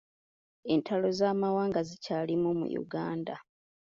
Entalo 0.73 1.07
z'amawanga 1.19 1.79
zikyalimu 1.89 2.49
mu 2.59 2.67
Uganda. 2.83 3.35